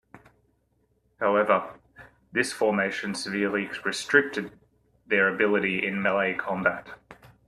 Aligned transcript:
However, 1.19 1.75
this 2.31 2.51
formation 2.51 3.13
severely 3.13 3.69
restricted 3.85 4.51
their 5.05 5.31
ability 5.31 5.85
in 5.85 6.01
melee 6.01 6.33
combat. 6.33 6.87